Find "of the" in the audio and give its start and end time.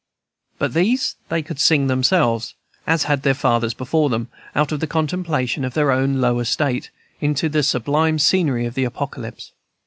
4.71-4.87, 8.65-8.85